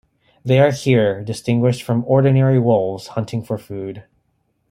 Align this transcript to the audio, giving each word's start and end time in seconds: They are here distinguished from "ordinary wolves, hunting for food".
They 0.43 0.57
are 0.59 0.71
here 0.71 1.23
distinguished 1.23 1.83
from 1.83 2.03
"ordinary 2.07 2.57
wolves, 2.57 3.09
hunting 3.09 3.43
for 3.43 3.59
food". 3.59 4.03